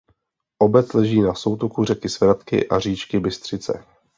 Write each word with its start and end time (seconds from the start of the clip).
Obec 0.59 0.93
leží 0.93 1.21
na 1.21 1.33
soutoku 1.35 1.85
řeky 1.85 2.09
Svratky 2.09 2.67
a 2.69 2.79
říčky 2.79 3.19
Bystřice. 3.19 3.85